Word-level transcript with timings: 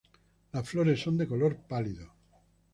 Las 0.53 0.67
flores 0.67 0.99
son 0.99 1.15
de 1.15 1.27
color 1.27 1.57
pálido. 1.57 2.11